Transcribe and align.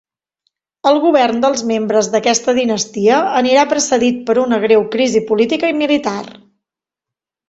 El 0.91 0.95
govern 1.01 1.41
dels 1.41 1.59
membres 1.71 2.07
d'aquesta 2.15 2.55
dinastia 2.59 3.19
anirà 3.41 3.65
precedit 3.73 4.23
per 4.31 4.37
una 4.45 4.59
greu 4.63 4.87
crisi 4.97 5.21
política 5.33 5.71
i 5.75 5.77
militar. 5.83 6.19